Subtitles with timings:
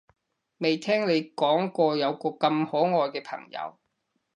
[0.57, 3.77] 未聽你講過有個咁可愛嘅朋友